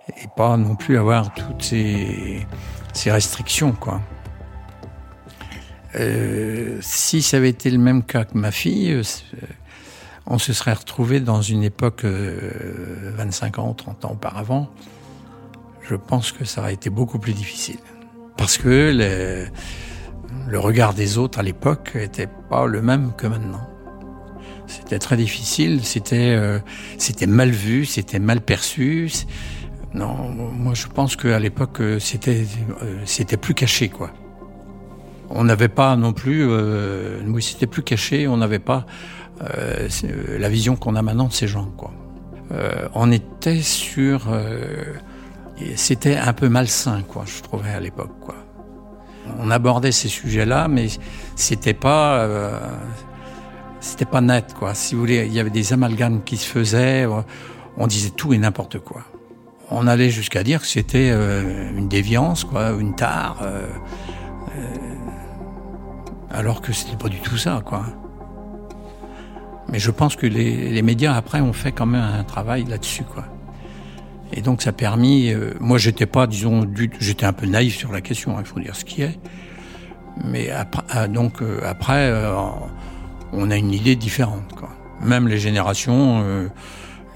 et, 0.09 0.28
pas 0.37 0.57
non 0.57 0.76
plus 0.76 0.99
avoir 0.99 1.33
toutes 1.35 1.62
ces, 1.62 2.47
ces 2.92 3.11
restrictions, 3.11 3.73
quoi. 3.73 4.00
Euh, 5.95 6.79
si 6.81 7.23
ça 7.23 7.37
avait 7.37 7.51
été 7.51 7.71
le 7.71 7.79
même 7.79 8.03
cas 8.03 8.25
que 8.25 8.37
ma 8.37 8.51
fille, 8.51 8.93
euh, 8.93 9.03
on 10.27 10.39
se 10.39 10.53
serait 10.53 10.73
retrouvé 10.73 11.21
dans 11.21 11.43
une 11.43 11.63
époque 11.63 12.05
25 12.05 13.59
euh, 13.59 13.63
ans, 13.63 13.75
30 13.75 14.05
ans 14.05 14.13
auparavant. 14.13 14.71
Je 15.83 15.97
pense 15.97 16.33
que 16.33 16.45
ça 16.45 16.63
aurait 16.63 16.75
été 16.75 16.91
beaucoup 16.91 17.19
plus 17.19 17.35
difficile. 17.35 17.79
Parce 18.37 18.57
que 18.57 18.93
le, 18.95 19.47
le 20.51 20.59
regard 20.59 20.95
des 20.95 21.19
autres 21.19 21.39
à 21.39 21.43
l'époque 21.43 21.93
était 21.95 22.29
pas 22.49 22.67
le 22.67 22.81
même 22.81 23.13
que 23.17 23.27
maintenant. 23.27 23.69
C'était 24.67 24.99
très 24.99 25.17
difficile, 25.17 25.85
c'était 25.85 26.39
c'était 26.97 27.27
mal 27.27 27.51
vu, 27.51 27.85
c'était 27.85 28.19
mal 28.19 28.41
perçu. 28.41 29.11
Non, 29.93 30.31
moi 30.31 30.73
je 30.73 30.87
pense 30.87 31.15
qu'à 31.15 31.39
l'époque 31.39 31.83
c'était 31.99 32.47
c'était 33.05 33.37
plus 33.37 33.53
caché 33.53 33.91
quoi 33.91 34.13
on 35.31 35.45
n'avait 35.45 35.69
pas 35.69 35.97
non 35.97 36.12
plus, 36.12 36.47
euh, 36.49 37.21
oui, 37.26 37.43
c'était 37.43 37.67
plus 37.67 37.83
caché, 37.83 38.29
on 38.29 38.37
n'avait 38.37 38.59
pas 38.59 38.87
euh, 39.43 39.88
la 40.38 40.49
vision 40.49 40.76
qu'on 40.76 40.95
a 40.95 41.02
maintenant 41.02 41.29
de 41.29 41.33
ces 41.33 41.49
gens. 41.49 41.71
Quoi. 41.76 41.93
Euh, 42.52 42.88
on 42.95 43.11
était 43.11 43.62
sur, 43.62 44.26
euh, 44.31 44.95
c'était 45.76 46.17
un 46.17 46.33
peu 46.33 46.49
malsain, 46.49 47.02
quoi, 47.02 47.25
je 47.26 47.43
trouvais 47.43 47.71
à 47.71 47.81
l'époque. 47.81 48.12
Quoi. 48.21 48.35
On 49.38 49.50
abordait 49.50 49.93
ces 49.93 50.09
sujets-là, 50.09 50.69
mais 50.69 50.88
c'était 51.35 51.75
pas, 51.75 52.19
euh, 52.19 52.59
c'était 53.81 54.05
pas 54.05 54.21
net, 54.21 54.55
quoi. 54.59 54.75
Si 54.75 54.95
vous 54.95 55.00
voulez, 55.00 55.25
il 55.26 55.33
y 55.33 55.41
avait 55.41 55.50
des 55.50 55.73
amalgames 55.73 56.23
qui 56.25 56.37
se 56.37 56.47
faisaient, 56.47 57.07
on 57.76 57.87
disait 57.87 58.11
tout 58.11 58.35
et 58.35 58.38
n'importe 58.38 58.79
quoi. 58.79 59.02
On 59.71 59.87
allait 59.87 60.11
jusqu'à 60.11 60.43
dire 60.43 60.61
que 60.61 60.67
c'était 60.67 61.11
une 61.11 61.88
déviance, 61.88 62.45
quoi, 62.45 62.73
une 62.79 62.95
tare 62.95 63.43
alors 66.33 66.61
que 66.61 66.73
c'était 66.73 66.97
pas 66.97 67.09
du 67.09 67.21
tout 67.21 67.37
ça, 67.37 67.62
quoi. 67.65 67.85
Mais 69.69 69.79
je 69.79 69.91
pense 69.91 70.17
que 70.17 70.27
les, 70.27 70.83
médias 70.83 71.15
après 71.15 71.41
ont 71.41 71.53
fait 71.53 71.73
quand 71.73 71.87
même 71.87 72.03
un 72.03 72.25
travail 72.25 72.65
là-dessus, 72.65 73.05
quoi. 73.05 73.25
Et 74.33 74.41
donc 74.41 74.62
ça 74.62 74.71
a 74.71 74.73
permis. 74.73 75.31
Euh, 75.31 75.55
moi, 75.61 75.79
j'étais 75.79 76.07
pas, 76.07 76.27
disons, 76.27 76.67
j'étais 77.01 77.27
un 77.27 77.33
peu 77.33 77.47
naïf 77.47 77.77
sur 77.77 77.93
la 77.93 78.01
question. 78.01 78.37
Hein, 78.37 78.41
il 78.41 78.47
faut 78.47 78.61
dire 78.61 78.75
ce 78.75 78.85
qui 78.85 79.03
est. 79.03 79.19
Mais 80.25 80.51
après, 80.51 80.83
ah, 80.91 81.09
donc 81.09 81.43
euh, 81.43 81.61
après, 81.65 82.11
euh, 82.11 82.35
on 83.33 83.51
a 83.51 83.57
une 83.57 83.73
idée 83.73 83.97
différente, 83.97 84.53
quoi. 84.57 84.71
Même 85.03 85.27
les 85.27 85.39
générations, 85.39 86.49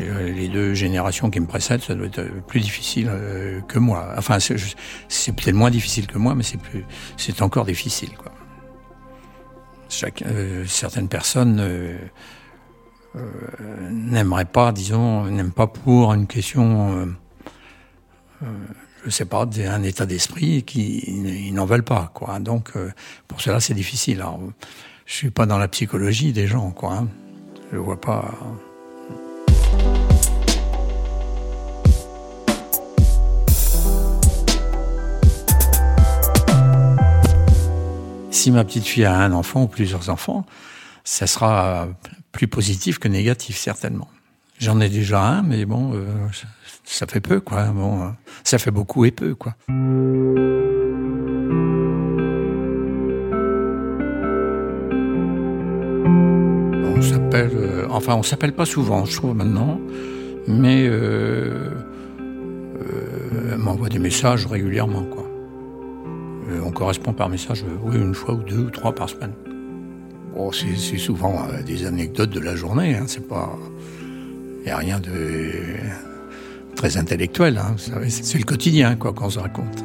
les 0.00 0.49
deux 0.49 0.75
générations 0.75 1.30
qui 1.30 1.38
me 1.38 1.46
précèdent, 1.46 1.82
ça 1.82 1.94
doit 1.94 2.06
être 2.06 2.44
plus 2.49 2.58
difficile 2.58 3.08
que 3.68 3.78
moi. 3.78 4.08
Enfin, 4.18 4.38
c'est 4.40 5.32
peut-être 5.32 5.54
moins 5.54 5.70
difficile 5.70 6.08
que 6.08 6.18
moi, 6.18 6.35
mais 6.35 6.42
c'est 6.42 6.61
plus, 6.61 6.85
c'est 7.16 7.42
encore 7.42 7.64
difficile, 7.64 8.11
quoi. 8.16 8.32
Certaines 9.88 11.08
personnes 11.08 11.98
n'aimeraient 13.90 14.44
pas, 14.44 14.72
disons, 14.72 15.24
n'aiment 15.26 15.52
pas 15.52 15.66
pour 15.66 16.12
une 16.12 16.26
question 16.26 17.16
je 19.04 19.10
sais 19.10 19.24
pas, 19.24 19.46
un 19.68 19.82
état 19.84 20.04
d'esprit 20.04 20.64
qui 20.64 21.50
n'en 21.52 21.64
veulent 21.64 21.84
pas, 21.84 22.10
quoi. 22.12 22.40
Donc, 22.40 22.72
pour 23.28 23.40
cela, 23.40 23.60
c'est 23.60 23.74
difficile. 23.74 24.20
Alors, 24.20 24.40
je 25.06 25.14
suis 25.14 25.30
pas 25.30 25.46
dans 25.46 25.58
la 25.58 25.68
psychologie 25.68 26.32
des 26.32 26.48
gens, 26.48 26.72
quoi. 26.72 26.94
Hein. 26.94 27.08
Je 27.72 27.78
vois 27.78 28.00
pas. 28.00 28.34
Si 38.36 38.50
ma 38.50 38.64
petite 38.64 38.84
fille 38.84 39.06
a 39.06 39.18
un 39.18 39.32
enfant 39.32 39.62
ou 39.62 39.66
plusieurs 39.66 40.10
enfants, 40.10 40.44
ça 41.04 41.26
sera 41.26 41.88
plus 42.32 42.48
positif 42.48 42.98
que 42.98 43.08
négatif, 43.08 43.56
certainement. 43.56 44.10
J'en 44.58 44.78
ai 44.78 44.90
déjà 44.90 45.22
un, 45.22 45.42
mais 45.42 45.64
bon, 45.64 45.94
euh, 45.94 46.04
ça 46.84 47.06
fait 47.06 47.22
peu, 47.22 47.40
quoi. 47.40 47.64
Bon, 47.68 48.12
ça 48.44 48.58
fait 48.58 48.70
beaucoup 48.70 49.06
et 49.06 49.10
peu, 49.10 49.34
quoi. 49.34 49.54
On 49.70 49.74
s'appelle, 57.00 57.52
euh, 57.54 57.86
enfin, 57.88 58.16
on 58.16 58.22
s'appelle 58.22 58.52
pas 58.52 58.66
souvent, 58.66 59.06
je 59.06 59.16
trouve 59.16 59.34
maintenant, 59.34 59.80
mais 60.46 60.86
euh, 60.86 61.70
euh 62.20 63.52
elle 63.52 63.58
m'envoie 63.58 63.88
des 63.88 63.98
messages 63.98 64.46
régulièrement, 64.46 65.04
quoi. 65.04 65.25
On 66.64 66.70
correspond 66.70 67.12
par 67.12 67.28
message, 67.28 67.64
oui, 67.82 67.96
une 67.96 68.14
fois 68.14 68.34
ou 68.34 68.42
deux 68.42 68.58
ou 68.58 68.70
trois 68.70 68.94
par 68.94 69.08
semaine. 69.08 69.32
Bon, 70.34 70.52
c'est 70.52 70.98
souvent 70.98 71.46
des 71.64 71.86
anecdotes 71.86 72.30
de 72.30 72.40
la 72.40 72.54
journée, 72.54 72.96
hein, 72.96 73.04
c'est 73.06 73.26
pas, 73.26 73.56
il 74.62 74.68
y 74.68 74.70
a 74.70 74.76
rien 74.76 75.00
de 75.00 75.50
très 76.74 76.96
intellectuel, 76.96 77.58
hein, 77.58 77.74
c'est 77.78 78.38
le 78.38 78.44
quotidien, 78.44 78.96
quoi, 78.96 79.12
qu'on 79.12 79.30
se 79.30 79.38
raconte. 79.38 79.84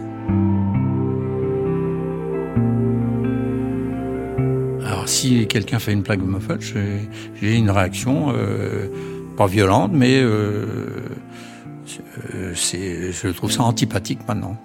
si 5.12 5.46
quelqu'un 5.48 5.80
fait 5.80 5.94
une 5.94 6.04
plaque 6.04 6.22
homophobe, 6.22 6.62
j'ai 6.62 7.56
une 7.56 7.70
réaction 7.70 8.34
euh, 8.34 8.88
pas 9.38 9.46
violente, 9.46 9.92
mais 9.94 10.20
euh, 10.22 10.66
euh, 12.34 12.54
je 12.54 13.28
trouve 13.30 13.52
ça 13.52 13.64
antipathique 13.64 14.20
maintenant. 14.28 14.58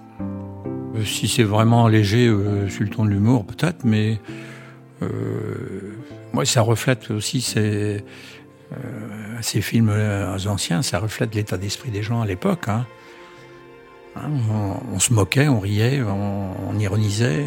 Si 1.05 1.27
c'est 1.27 1.43
vraiment 1.43 1.87
léger 1.87 2.25
sur 2.69 2.83
le 2.83 2.89
ton 2.89 3.05
de 3.05 3.09
l'humour, 3.09 3.45
peut-être, 3.45 3.83
mais 3.83 4.19
moi, 6.33 6.45
ça 6.45 6.61
reflète 6.61 7.11
aussi 7.11 7.41
ces, 7.41 8.03
films 9.61 9.93
anciens, 10.47 10.81
ça 10.81 10.99
reflète 10.99 11.35
l'état 11.35 11.57
d'esprit 11.57 11.91
des 11.91 12.03
gens 12.03 12.21
à 12.21 12.25
l'époque. 12.25 12.67
Hein. 12.67 12.85
Hein, 14.15 14.29
on, 14.93 14.99
se 14.99 15.13
moquait, 15.13 15.47
on 15.47 15.59
riait, 15.59 16.01
on 16.01 16.77
ironisait. 16.79 17.45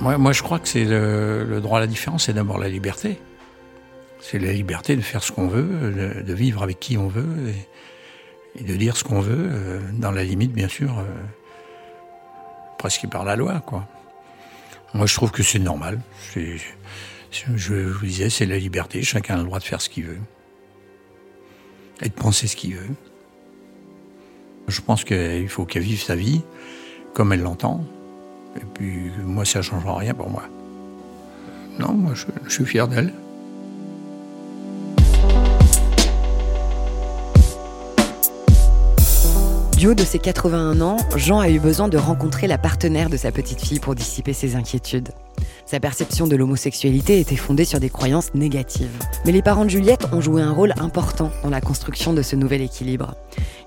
Moi, 0.00 0.32
je 0.32 0.42
crois 0.42 0.58
que 0.58 0.66
c'est 0.66 0.84
le, 0.84 1.60
droit 1.60 1.76
à 1.76 1.80
la 1.80 1.86
différence, 1.86 2.24
c'est 2.24 2.32
d'abord 2.32 2.58
la 2.58 2.68
liberté. 2.68 3.18
C'est 4.20 4.38
la 4.38 4.52
liberté 4.52 4.96
de 4.96 5.00
faire 5.00 5.22
ce 5.22 5.32
qu'on 5.32 5.48
veut, 5.48 6.22
de, 6.22 6.34
vivre 6.34 6.62
avec 6.62 6.78
qui 6.78 6.98
on 6.98 7.08
veut 7.08 7.52
et, 8.56 8.62
de 8.62 8.76
dire 8.76 8.96
ce 8.96 9.04
qu'on 9.04 9.20
veut, 9.20 9.48
euh, 9.50 9.80
dans 9.94 10.10
la 10.10 10.24
limite, 10.24 10.52
bien 10.52 10.68
sûr, 10.68 10.98
euh, 10.98 11.04
presque 12.78 13.06
par 13.08 13.24
la 13.24 13.36
loi, 13.36 13.60
quoi. 13.60 13.86
Moi, 14.92 15.06
je 15.06 15.14
trouve 15.14 15.30
que 15.30 15.42
c'est 15.42 15.58
normal. 15.58 16.00
Je 16.34 17.72
vous 17.74 18.06
disais, 18.06 18.28
c'est 18.28 18.46
la 18.46 18.58
liberté. 18.58 19.02
Chacun 19.02 19.34
a 19.34 19.38
le 19.38 19.44
droit 19.44 19.60
de 19.60 19.64
faire 19.64 19.80
ce 19.80 19.88
qu'il 19.88 20.04
veut 20.04 20.18
et 22.02 22.08
de 22.08 22.14
penser 22.14 22.46
ce 22.46 22.56
qu'il 22.56 22.74
veut. 22.74 22.94
Je 24.68 24.80
pense 24.80 25.04
qu'il 25.04 25.48
faut 25.48 25.64
qu'elle 25.64 25.82
vive 25.82 26.02
sa 26.02 26.16
vie 26.16 26.42
comme 27.14 27.32
elle 27.32 27.42
l'entend. 27.42 27.84
Et 28.56 28.64
puis, 28.74 29.10
moi, 29.24 29.44
ça 29.44 29.60
ne 29.60 29.62
changera 29.64 29.96
rien 29.96 30.12
pour 30.12 30.28
moi. 30.28 30.44
Non, 31.78 31.92
moi, 31.92 32.14
je, 32.14 32.26
je 32.44 32.50
suis 32.50 32.66
fier 32.66 32.88
d'elle. 32.88 33.12
Haut 39.86 39.94
de 39.94 40.04
ses 40.04 40.18
81 40.18 40.82
ans, 40.82 40.98
Jean 41.16 41.40
a 41.40 41.48
eu 41.48 41.58
besoin 41.58 41.88
de 41.88 41.96
rencontrer 41.96 42.46
la 42.46 42.58
partenaire 42.58 43.08
de 43.08 43.16
sa 43.16 43.32
petite 43.32 43.60
fille 43.60 43.80
pour 43.80 43.94
dissiper 43.94 44.34
ses 44.34 44.54
inquiétudes. 44.54 45.08
Sa 45.64 45.80
perception 45.80 46.26
de 46.26 46.36
l'homosexualité 46.36 47.18
était 47.18 47.36
fondée 47.36 47.64
sur 47.64 47.80
des 47.80 47.88
croyances 47.88 48.34
négatives. 48.34 48.90
Mais 49.24 49.32
les 49.32 49.40
parents 49.40 49.64
de 49.64 49.70
Juliette 49.70 50.06
ont 50.12 50.20
joué 50.20 50.42
un 50.42 50.52
rôle 50.52 50.74
important 50.78 51.30
dans 51.42 51.48
la 51.50 51.62
construction 51.62 52.12
de 52.12 52.20
ce 52.20 52.36
nouvel 52.36 52.60
équilibre. 52.60 53.14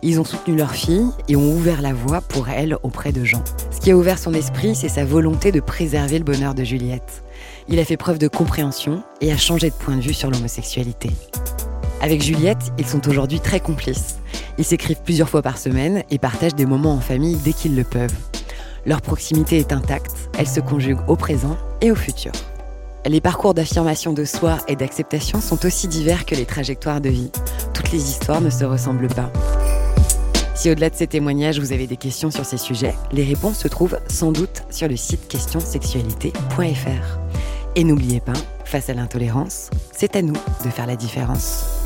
Ils 0.02 0.20
ont 0.20 0.24
soutenu 0.24 0.56
leur 0.56 0.72
fille 0.72 1.08
et 1.30 1.36
ont 1.36 1.52
ouvert 1.52 1.82
la 1.82 1.94
voie 1.94 2.22
pour 2.22 2.48
elle 2.48 2.78
auprès 2.84 3.12
de 3.12 3.24
Jean. 3.24 3.44
Ce 3.72 3.80
qui 3.80 3.90
a 3.90 3.98
ouvert 3.98 4.20
son 4.20 4.34
esprit, 4.34 4.76
c'est 4.76 4.90
sa 4.90 5.06
volonté 5.06 5.52
de 5.52 5.62
préserver 5.62 6.20
le 6.20 6.26
bonheur 6.26 6.54
de 6.54 6.64
Juliette. 6.64 7.24
Il 7.68 7.80
a 7.80 7.86
fait 7.86 7.98
preuve 7.98 8.20
de 8.20 8.28
compréhension 8.28 9.02
et 9.20 9.32
a 9.32 9.38
changé 9.38 9.70
de 9.70 9.76
point 9.76 9.96
de 9.96 10.02
vue 10.02 10.14
sur 10.14 10.30
l'homosexualité. 10.30 11.10
Avec 12.04 12.22
Juliette, 12.22 12.74
ils 12.78 12.86
sont 12.86 13.08
aujourd'hui 13.08 13.40
très 13.40 13.62
complices. 13.62 14.18
Ils 14.58 14.66
s'écrivent 14.66 15.02
plusieurs 15.06 15.30
fois 15.30 15.42
par 15.42 15.58
semaine 15.58 16.04
et 16.12 16.18
partagent 16.20 16.54
des 16.54 16.66
moments 16.66 16.96
en 16.96 17.00
famille 17.00 17.38
dès 17.38 17.54
qu'ils 17.54 17.78
le 17.78 17.86
peuvent. 17.86 18.14
Leur 18.86 19.02
proximité 19.02 19.58
est 19.58 19.72
intacte, 19.72 20.12
elle 20.38 20.50
se 20.50 20.60
conjugue 20.60 20.98
au 21.08 21.16
présent 21.16 21.56
et 21.80 21.92
au 21.92 21.96
futur. 21.96 22.34
Les 23.06 23.22
parcours 23.22 23.54
d'affirmation 23.54 24.12
de 24.12 24.26
soi 24.26 24.58
et 24.68 24.76
d'acceptation 24.76 25.40
sont 25.40 25.66
aussi 25.66 25.88
divers 25.88 26.26
que 26.26 26.36
les 26.36 26.46
trajectoires 26.46 27.00
de 27.00 27.08
vie. 27.08 27.32
Toutes 27.74 27.94
les 27.94 28.10
histoires 28.10 28.42
ne 28.42 28.50
se 28.50 28.66
ressemblent 28.66 29.08
pas. 29.08 29.32
Si 30.56 30.70
au-delà 30.70 30.90
de 30.90 30.96
ces 30.96 31.08
témoignages, 31.08 31.60
vous 31.60 31.72
avez 31.72 31.88
des 31.88 31.98
questions 31.98 32.32
sur 32.32 32.44
ces 32.44 32.58
sujets, 32.58 32.96
les 33.14 33.24
réponses 33.24 33.60
se 33.60 33.70
trouvent 33.70 33.98
sans 34.10 34.34
doute 34.34 34.64
sur 34.70 34.90
le 34.90 34.98
site 34.98 35.30
questionsexualité.fr. 35.30 37.20
Et 37.78 37.86
n'oubliez 37.86 38.20
pas, 38.20 38.34
face 38.66 38.90
à 38.90 38.94
l'intolérance, 38.94 39.70
c'est 39.94 40.18
à 40.18 40.22
nous 40.22 40.36
de 40.66 40.70
faire 40.70 40.86
la 40.86 40.98
différence. 40.98 41.83